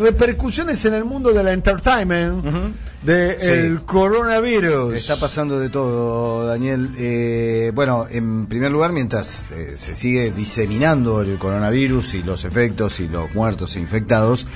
[0.00, 2.44] repercusiones en el mundo del entertainment
[3.02, 4.94] del coronavirus.
[4.94, 6.94] Está pasando de todo, Daniel.
[6.98, 13.00] Eh, bueno, en primer lugar, mientras eh, se sigue diseminando el coronavirus y los efectos
[13.00, 14.46] y los muertos e infectados,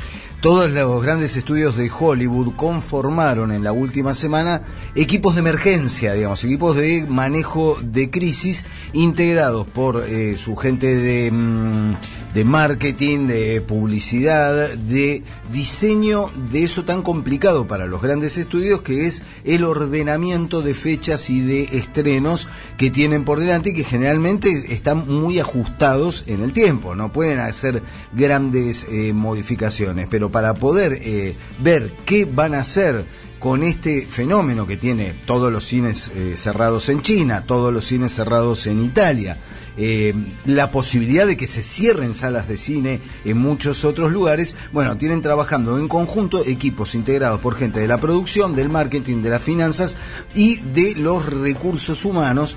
[0.44, 4.60] todos los grandes estudios de Hollywood conformaron en la última semana
[4.94, 11.30] equipos de emergencia, digamos, equipos de manejo de crisis integrados por eh, su gente de,
[11.30, 11.94] mm,
[12.34, 19.06] de marketing, de publicidad, de diseño de eso tan complicado para los grandes estudios que
[19.06, 24.74] es el ordenamiento de fechas y de estrenos que tienen por delante y que generalmente
[24.74, 30.98] están muy ajustados en el tiempo, no pueden hacer grandes eh, modificaciones, pero para poder
[31.00, 33.04] eh, ver qué van a hacer
[33.44, 38.10] con este fenómeno que tiene todos los cines eh, cerrados en China, todos los cines
[38.10, 39.36] cerrados en Italia,
[39.76, 40.14] eh,
[40.46, 45.20] la posibilidad de que se cierren salas de cine en muchos otros lugares, bueno, tienen
[45.20, 49.98] trabajando en conjunto equipos integrados por gente de la producción, del marketing, de las finanzas
[50.34, 52.56] y de los recursos humanos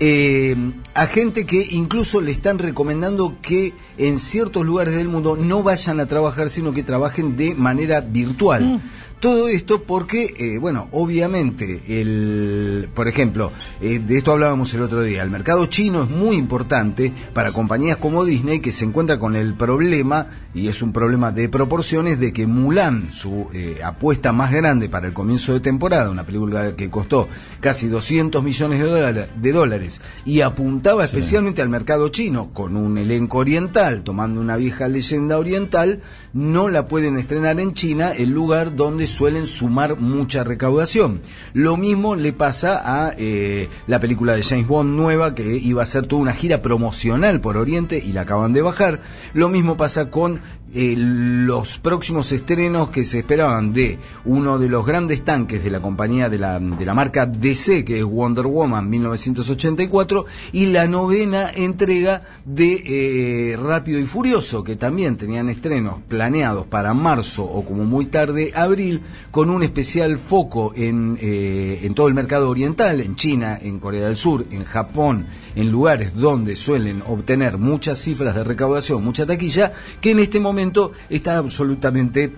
[0.00, 0.54] eh,
[0.92, 6.00] a gente que incluso le están recomendando que en ciertos lugares del mundo no vayan
[6.00, 8.64] a trabajar, sino que trabajen de manera virtual.
[8.64, 8.80] Mm.
[9.20, 13.50] Todo esto porque, eh, bueno, obviamente, el, por ejemplo,
[13.80, 17.96] eh, de esto hablábamos el otro día, el mercado chino es muy importante para compañías
[17.96, 22.34] como Disney que se encuentra con el problema, y es un problema de proporciones, de
[22.34, 26.90] que Mulan, su eh, apuesta más grande para el comienzo de temporada, una película que
[26.90, 27.26] costó
[27.60, 34.02] casi 200 millones de, dólares, y apuntaba especialmente al mercado chino con un elenco oriental,
[34.02, 36.02] tomando una vieja leyenda oriental,
[36.34, 41.20] no la pueden estrenar en China, el lugar donde suelen sumar mucha recaudación.
[41.52, 45.86] Lo mismo le pasa a eh, la película de James Bond nueva que iba a
[45.86, 49.00] ser toda una gira promocional por Oriente y la acaban de bajar.
[49.34, 50.40] Lo mismo pasa con
[50.78, 55.80] eh, los próximos estrenos que se esperaban de uno de los grandes tanques de la
[55.80, 61.50] compañía de la, de la marca DC, que es Wonder Woman 1984, y la novena
[61.50, 67.86] entrega de eh, Rápido y Furioso, que también tenían estrenos planeados para marzo o como
[67.86, 69.00] muy tarde abril,
[69.30, 74.08] con un especial foco en, eh, en todo el mercado oriental, en China, en Corea
[74.08, 79.72] del Sur, en Japón, en lugares donde suelen obtener muchas cifras de recaudación, mucha taquilla,
[80.02, 80.65] que en este momento
[81.08, 82.32] está absolutamente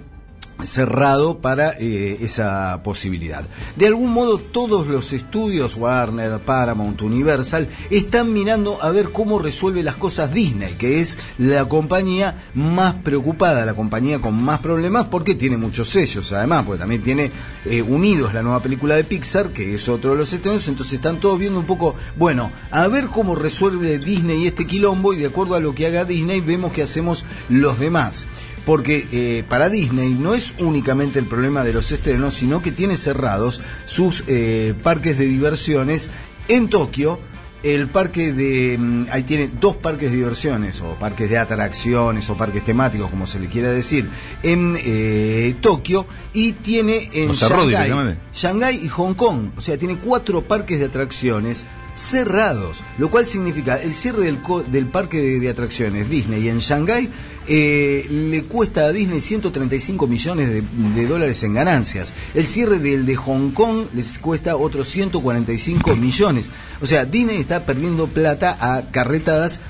[0.64, 3.44] cerrado para eh, esa posibilidad.
[3.76, 9.82] De algún modo todos los estudios Warner, Paramount, Universal están mirando a ver cómo resuelve
[9.82, 15.34] las cosas Disney, que es la compañía más preocupada, la compañía con más problemas porque
[15.34, 17.30] tiene muchos sellos además, porque también tiene
[17.64, 21.20] eh, Unidos la nueva película de Pixar, que es otro de los estrenos, entonces están
[21.20, 25.54] todos viendo un poco, bueno, a ver cómo resuelve Disney este quilombo y de acuerdo
[25.54, 28.26] a lo que haga Disney vemos que hacemos los demás
[28.68, 32.98] porque eh, para Disney no es únicamente el problema de los estrenos, sino que tiene
[32.98, 36.10] cerrados sus eh, parques de diversiones
[36.48, 37.18] en Tokio.
[37.62, 38.76] El parque de.
[38.76, 43.26] Mm, ahí tiene dos parques de diversiones, o parques de atracciones, o parques temáticos, como
[43.26, 44.10] se le quiera decir,
[44.42, 49.52] en eh, Tokio, y tiene en Shanghái, Shanghái y Hong Kong.
[49.56, 51.66] O sea, tiene cuatro parques de atracciones
[51.98, 54.38] cerrados, lo cual significa el cierre del,
[54.70, 57.10] del parque de, atracciones Disney en Shanghái
[57.48, 62.12] eh, le cuesta a Disney 135 millones de, de, dólares en ganancias.
[62.34, 66.52] El cierre del de Hong Kong les cuesta otros 145 millones.
[66.80, 69.60] O sea, Disney está perdiendo plata a carretadas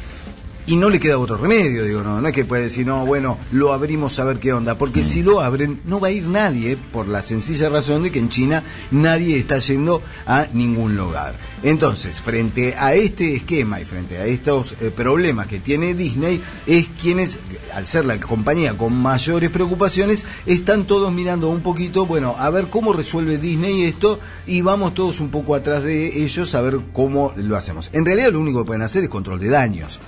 [0.69, 3.39] y no le queda otro remedio, digo, no, no es que puede decir, no, bueno,
[3.53, 6.77] lo abrimos a ver qué onda, porque si lo abren no va a ir nadie,
[6.77, 11.37] por la sencilla razón de que en China nadie está yendo a ningún lugar.
[11.63, 16.89] Entonces, frente a este esquema y frente a estos eh, problemas que tiene Disney, es
[17.01, 17.41] quienes,
[17.73, 22.69] al ser la compañía con mayores preocupaciones, están todos mirando un poquito, bueno, a ver
[22.69, 27.33] cómo resuelve Disney esto y vamos todos un poco atrás de ellos a ver cómo
[27.37, 27.89] lo hacemos.
[27.95, 29.99] En realidad lo único que pueden hacer es control de daños.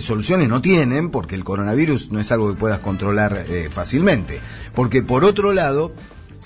[0.00, 4.40] Soluciones no tienen porque el coronavirus no es algo que puedas controlar eh, fácilmente.
[4.74, 5.92] Porque por otro lado,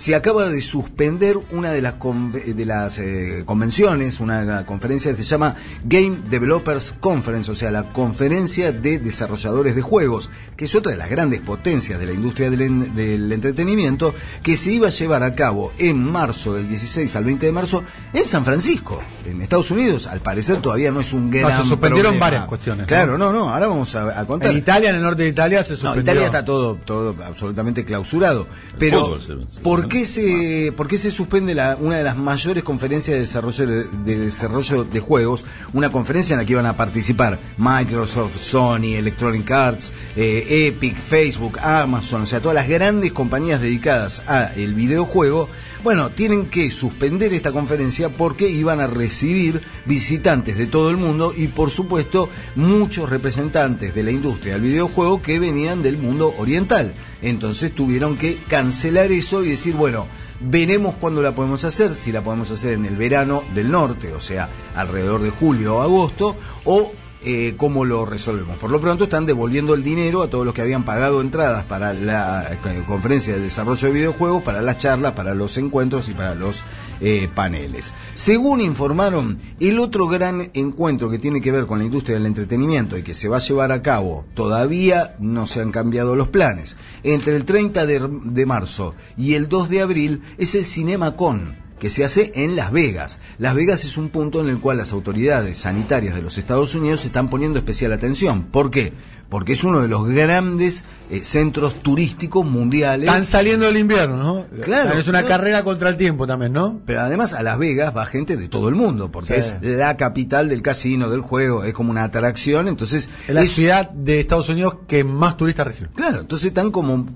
[0.00, 5.24] se acaba de suspender una de las, de las eh, convenciones, una conferencia que se
[5.24, 10.92] llama Game Developers Conference, o sea, la conferencia de desarrolladores de juegos, que es otra
[10.92, 15.22] de las grandes potencias de la industria del, del entretenimiento, que se iba a llevar
[15.22, 19.70] a cabo en marzo, del 16 al 20 de marzo, en San Francisco, en Estados
[19.70, 20.06] Unidos.
[20.06, 21.62] Al parecer todavía no es un gran.
[21.62, 22.86] se suspendieron varias cuestiones.
[22.86, 24.50] Claro, no, no, ahora vamos a, contar.
[24.50, 25.96] En Italia, en el norte de Italia, se suspendió.
[25.96, 28.46] No, Italia está todo, todo absolutamente clausurado.
[28.78, 29.18] Pero,
[29.62, 34.18] ¿por se, por qué se suspende la, una de las mayores conferencias de desarrollo de,
[34.18, 35.44] desarrollo de juegos?
[35.72, 41.58] Una conferencia en la que iban a participar Microsoft, Sony, Electronic Arts, eh, Epic, Facebook,
[41.60, 45.48] Amazon, o sea, todas las grandes compañías dedicadas a el videojuego.
[45.82, 51.32] Bueno, tienen que suspender esta conferencia porque iban a recibir visitantes de todo el mundo
[51.34, 56.92] y por supuesto muchos representantes de la industria del videojuego que venían del mundo oriental.
[57.22, 60.06] Entonces tuvieron que cancelar eso y decir, bueno,
[60.38, 64.20] veremos cuándo la podemos hacer, si la podemos hacer en el verano del norte, o
[64.20, 66.92] sea, alrededor de julio o agosto, o
[67.22, 68.56] eh, cómo lo resolvemos.
[68.58, 71.92] Por lo pronto están devolviendo el dinero a todos los que habían pagado entradas para
[71.92, 76.34] la eh, conferencia de desarrollo de videojuegos, para las charlas, para los encuentros y para
[76.34, 76.64] los
[77.00, 77.92] eh, paneles.
[78.14, 82.96] Según informaron, el otro gran encuentro que tiene que ver con la industria del entretenimiento
[82.96, 86.76] y que se va a llevar a cabo, todavía no se han cambiado los planes.
[87.02, 91.90] Entre el 30 de, de marzo y el 2 de abril es el CinemaCon que
[91.90, 93.18] se hace en Las Vegas.
[93.38, 97.04] Las Vegas es un punto en el cual las autoridades sanitarias de los Estados Unidos
[97.04, 98.44] están poniendo especial atención.
[98.44, 98.92] ¿Por qué?
[99.30, 103.08] Porque es uno de los grandes eh, centros turísticos mundiales.
[103.08, 104.46] Están saliendo del invierno, ¿no?
[104.62, 104.98] Claro.
[104.98, 106.80] es una carrera contra el tiempo también, ¿no?
[106.84, 110.48] Pero además a Las Vegas va gente de todo el mundo, porque es la capital
[110.48, 113.08] del casino, del juego, es como una atracción, entonces...
[113.28, 115.90] Es la ciudad de Estados Unidos que más turistas recibe.
[115.94, 117.06] Claro, entonces están como,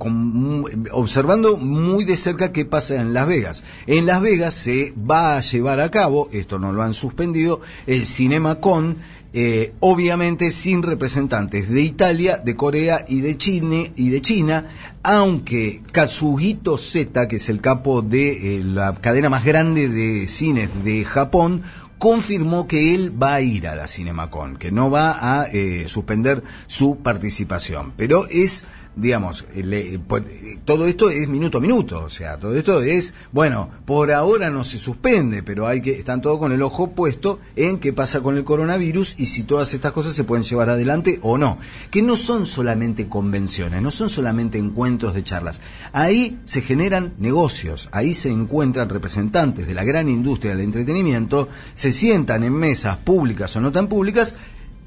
[0.93, 3.65] observando muy de cerca qué pasa en Las Vegas.
[3.87, 8.07] En Las Vegas se va a llevar a cabo, esto no lo han suspendido, el
[8.07, 8.99] Cinema Con,
[9.37, 14.69] eh, obviamente sin representantes de Italia, de Corea y de China, y de China
[15.03, 20.71] aunque Kazuhito Z, que es el capo de eh, la cadena más grande de cines
[20.83, 21.63] de Japón,
[21.99, 26.43] confirmó que él va a ir a la CinemaCon, que no va a eh, suspender
[26.67, 27.93] su participación.
[27.97, 28.65] Pero es
[28.97, 30.23] digamos, eh, pues,
[30.65, 34.65] todo esto es minuto a minuto, o sea, todo esto es, bueno, por ahora no
[34.65, 38.37] se suspende, pero hay que, están todos con el ojo puesto en qué pasa con
[38.37, 41.59] el coronavirus y si todas estas cosas se pueden llevar adelante o no,
[41.91, 45.61] que no son solamente convenciones, no son solamente encuentros de charlas,
[45.93, 51.93] ahí se generan negocios, ahí se encuentran representantes de la gran industria del entretenimiento, se
[51.93, 54.37] sientan en mesas públicas o no tan públicas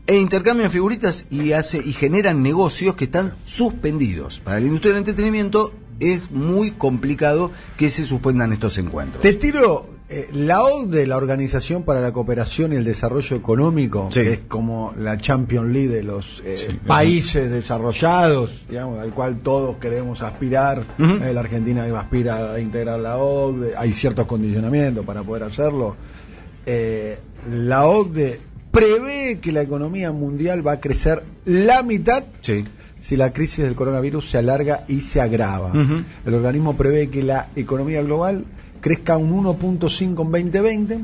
[0.08, 4.40] e intercambian figuritas y hace y generan negocios que están suspendidos.
[4.40, 9.22] Para la industria del entretenimiento es muy complicado que se suspendan estos encuentros.
[9.22, 14.32] Te tiro eh, la OCDE, la Organización para la Cooperación y el Desarrollo Económico, que
[14.32, 20.22] es como la Champion League de los eh, países desarrollados, digamos, al cual todos queremos
[20.22, 20.86] aspirar.
[20.98, 25.98] Eh, la Argentina aspira a integrar la OCDE, hay ciertos condicionamientos para poder hacerlo.
[26.66, 32.24] la OCDE prevé que la economía mundial va a crecer la mitad
[33.00, 35.72] si la crisis del coronavirus se alarga y se agrava.
[36.26, 38.46] El organismo prevé que la economía global
[38.82, 41.00] crezca un 1.5 en 2020,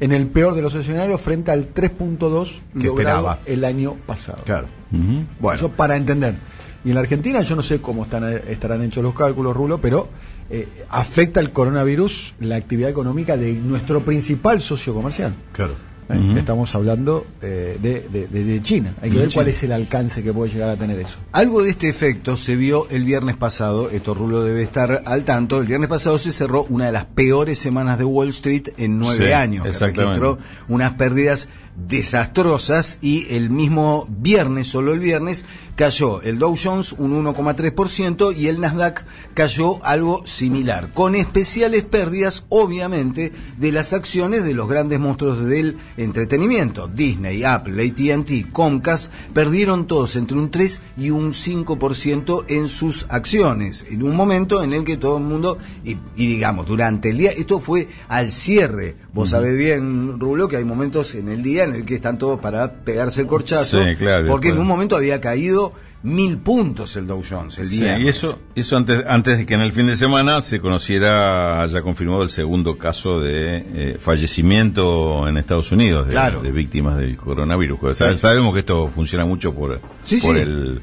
[0.00, 4.42] en el peor de los escenarios, frente al 3.2 que esperaba el año pasado.
[4.44, 4.68] Claro.
[4.90, 6.36] Bueno, eso para entender.
[6.84, 10.08] Y en la Argentina yo no sé cómo están, estarán hechos los cálculos, Rulo, pero
[10.48, 15.34] eh, afecta el coronavirus la actividad económica de nuestro principal socio comercial.
[15.52, 15.87] Claro.
[16.08, 18.94] Estamos hablando eh, de, China.
[19.02, 21.18] Hay que ver cuál es el alcance que puede llegar a tener eso.
[21.32, 23.90] Algo de este efecto se vio el viernes pasado.
[23.90, 25.60] Esto Rulo debe estar al tanto.
[25.60, 29.34] El viernes pasado se cerró una de las peores semanas de Wall Street en nueve
[29.34, 29.80] años.
[29.80, 30.38] registró
[30.68, 31.48] unas pérdidas
[31.86, 35.44] desastrosas y el mismo viernes, solo el viernes,
[35.76, 39.04] cayó el Dow Jones un 1,3% y el Nasdaq
[39.34, 45.76] cayó algo similar, con especiales pérdidas, obviamente, de las acciones de los grandes monstruos del
[45.96, 46.88] entretenimiento.
[46.88, 53.86] Disney, Apple, ATT, Comcast perdieron todos entre un 3 y un 5% en sus acciones,
[53.88, 57.60] en un momento en el que todo el mundo, y, digamos, durante el día, esto
[57.60, 58.96] fue al cierre.
[59.14, 62.40] Vos sabés bien, Rulo, que hay momentos en el día en el que están todos
[62.40, 63.80] para pegarse el corchazo,
[64.26, 65.72] porque en un momento había caído
[66.02, 67.96] mil puntos el Dow Jones el día.
[67.96, 71.62] Sí, y eso, eso antes, antes de que en el fin de semana se conociera,
[71.62, 77.96] haya confirmado el segundo caso de eh, fallecimiento en Estados Unidos de, víctimas del coronavirus.
[77.96, 80.80] Sabemos que esto funciona mucho por, por el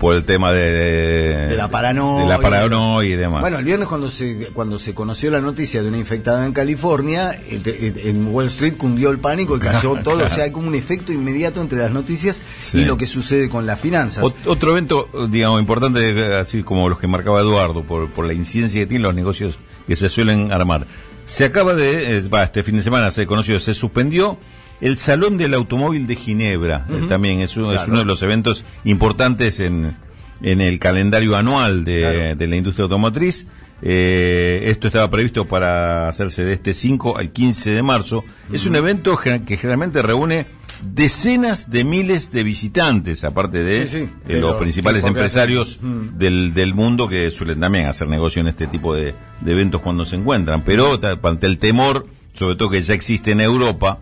[0.00, 2.22] por el tema de, de, la paranoia.
[2.22, 3.42] De la paranoia y demás.
[3.42, 7.38] Bueno, el viernes cuando se, cuando se conoció la noticia de una infectada en California,
[7.46, 10.24] en Wall Street cundió el pánico y cayó todo.
[10.24, 12.40] O sea, hay como un efecto inmediato entre las noticias
[12.72, 14.24] y lo que sucede con las finanzas.
[14.46, 18.86] otro evento, digamos, importante, así como los que marcaba Eduardo, por, por la incidencia que
[18.86, 20.86] tienen los negocios que se suelen armar.
[21.26, 24.38] Se acaba de, va, este fin de semana se conoció, se suspendió
[24.80, 29.96] el Salón del Automóvil de Ginebra, eh, también es, uno de los eventos importantes en,
[30.42, 33.46] en el calendario anual de, la industria automotriz.
[33.82, 38.24] Eh, esto estaba previsto para hacerse de este 5 al 15 de marzo.
[38.52, 40.46] Es un evento que generalmente reúne
[40.82, 47.30] decenas de miles de visitantes, aparte de, eh, los principales empresarios del, del, mundo que
[47.30, 50.64] suelen también hacer negocio en este tipo de, eventos cuando se encuentran.
[50.64, 54.00] Pero ante el temor, sobre todo que ya existe en Europa,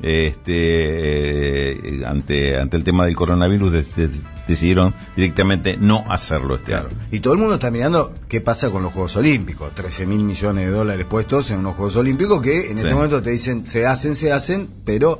[0.00, 3.84] este, eh, ante, ante el tema del coronavirus,
[4.46, 6.88] decidieron directamente no hacerlo este año.
[7.10, 9.74] Y todo el mundo está mirando qué pasa con los Juegos Olímpicos.
[9.74, 13.30] 13 mil millones de dólares puestos en unos Juegos Olímpicos que en este momento te
[13.30, 15.18] dicen se hacen, se hacen, pero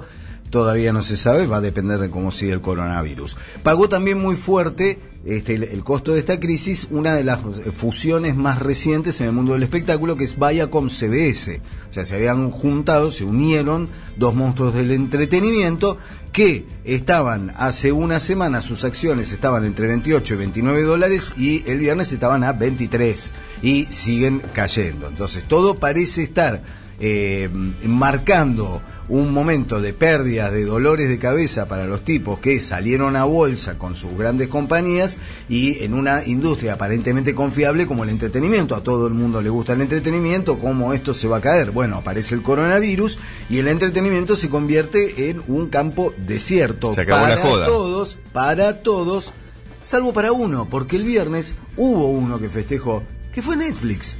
[0.50, 3.36] todavía no se sabe, va a depender de cómo sigue el coronavirus.
[3.62, 7.40] Pagó también muy fuerte este, el, costo de esta crisis una de las
[7.74, 11.60] fusiones más recientes en el mundo del espectáculo, que es Viacom CBS.
[11.90, 15.98] O sea, se habían juntado, se unieron dos monstruos del entretenimiento
[16.32, 21.78] que estaban hace una semana, sus acciones estaban entre 28 y 29 dólares y el
[21.78, 25.08] viernes estaban a 23 y siguen cayendo.
[25.08, 26.62] Entonces, todo parece estar
[27.00, 27.48] eh,
[27.84, 33.24] marcando un momento de pérdida, de dolores de cabeza para los tipos que salieron a
[33.24, 35.16] bolsa con sus grandes compañías
[35.48, 38.74] y en una industria aparentemente confiable como el entretenimiento.
[38.74, 41.70] A todo el mundo le gusta el entretenimiento, ¿cómo esto se va a caer?
[41.70, 48.18] Bueno, aparece el coronavirus y el entretenimiento se convierte en un campo desierto para todos,
[48.32, 49.32] para todos,
[49.80, 53.02] salvo para uno, porque el viernes hubo uno que festejó,
[53.32, 54.16] que fue Netflix.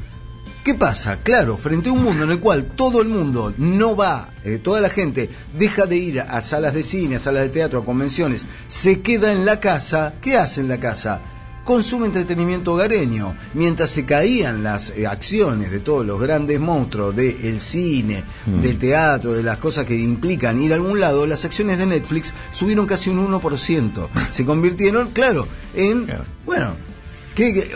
[0.68, 1.20] ¿Qué pasa?
[1.22, 4.82] Claro, frente a un mundo en el cual todo el mundo no va, eh, toda
[4.82, 8.44] la gente deja de ir a salas de cine, a salas de teatro, a convenciones,
[8.66, 11.22] se queda en la casa, ¿qué hace en la casa?
[11.64, 13.34] Consume entretenimiento hogareño.
[13.54, 18.60] Mientras se caían las eh, acciones de todos los grandes monstruos del cine, mm.
[18.60, 22.34] del teatro, de las cosas que implican ir a algún lado, las acciones de Netflix
[22.52, 24.08] subieron casi un 1%.
[24.30, 26.06] Se convirtieron, claro, en,
[26.44, 26.76] bueno,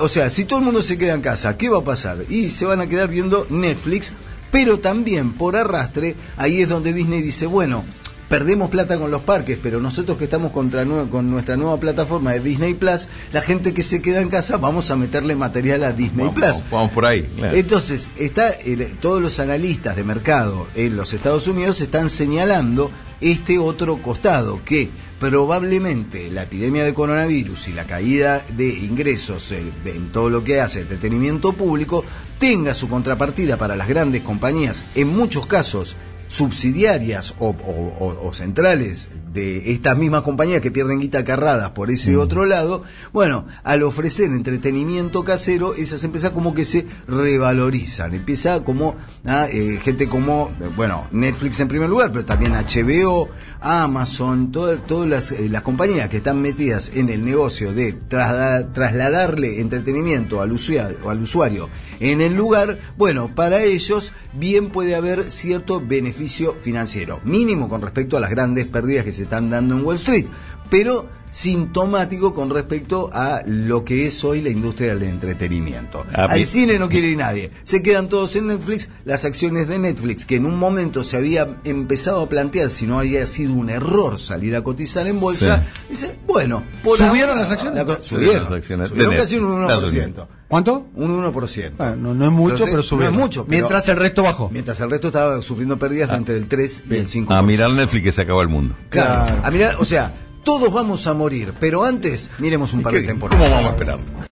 [0.00, 2.24] o sea, si todo el mundo se queda en casa, ¿qué va a pasar?
[2.28, 4.12] Y se van a quedar viendo Netflix,
[4.50, 7.84] pero también por arrastre, ahí es donde Disney dice, bueno,
[8.32, 12.40] perdemos plata con los parques, pero nosotros que estamos contra, con nuestra nueva plataforma de
[12.40, 16.30] Disney Plus, la gente que se queda en casa, vamos a meterle material a Disney
[16.30, 16.64] Plus.
[16.70, 17.28] Vamos, por ahí.
[17.52, 18.56] Entonces, está
[19.00, 22.90] todos los analistas de mercado en los Estados Unidos están señalando
[23.20, 24.90] este otro costado, que
[25.22, 30.80] probablemente la epidemia de coronavirus y la caída de ingresos en todo lo que hace
[30.80, 32.04] entretenimiento público
[32.40, 35.94] tenga su contrapartida para las grandes compañías, en muchos casos
[36.32, 42.18] subsidiarias o, centrales de estas mismas compañías que pierden guita carradas por ese mm.
[42.18, 48.14] otro lado, bueno, al ofrecer entretenimiento casero, esas empresas como que se revalorizan.
[48.14, 48.96] Empieza como
[49.26, 53.28] a, eh, gente como, bueno, Netflix en primer lugar, pero también HBO,
[53.60, 59.60] Amazon, todas, todas las, eh, las compañías que están metidas en el negocio de trasladarle
[59.60, 61.68] entretenimiento al usuario, al usuario
[62.00, 68.16] en el lugar, bueno, para ellos bien puede haber cierto beneficio financiero, mínimo con respecto
[68.16, 70.26] a las grandes pérdidas que se están dando en Wall Street,
[70.70, 76.04] pero sintomático con respecto a lo que es hoy la industria del entretenimiento.
[76.12, 77.50] Ah, Al cine no quiere ir nadie.
[77.62, 78.90] Se quedan todos en Netflix.
[79.04, 82.98] Las acciones de Netflix, que en un momento se había empezado a plantear si no
[83.00, 86.64] había sido un error salir a cotizar en bolsa, dice, bueno,
[86.96, 87.84] ¿subieron las acciones?
[88.02, 88.88] subieron, las acciones.
[88.90, 90.26] subieron casi un 1%.
[90.52, 90.86] ¿Cuánto?
[90.96, 91.72] Un 1%.
[91.78, 93.06] Ah, no, es mucho, pero subió.
[93.06, 93.46] No es mucho.
[93.48, 94.50] mientras el resto bajó.
[94.50, 96.16] Mientras el resto estaba sufriendo pérdidas ah.
[96.18, 97.26] entre el 3 y el 5%.
[97.34, 98.74] A mirar Netflix que se acabó el mundo.
[98.90, 99.40] Claro.
[99.42, 100.12] A mirar, o sea,
[100.44, 103.42] todos vamos a morir, pero antes miremos un par de temporadas.
[103.42, 103.98] ¿Cómo vamos a esperar?